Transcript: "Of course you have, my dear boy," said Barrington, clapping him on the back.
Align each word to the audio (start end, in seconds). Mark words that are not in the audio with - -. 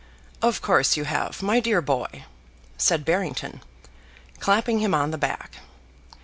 "Of 0.41 0.63
course 0.63 0.97
you 0.97 1.03
have, 1.03 1.43
my 1.43 1.59
dear 1.59 1.79
boy," 1.79 2.25
said 2.75 3.05
Barrington, 3.05 3.61
clapping 4.39 4.79
him 4.79 4.95
on 4.95 5.11
the 5.11 5.17
back. 5.19 5.57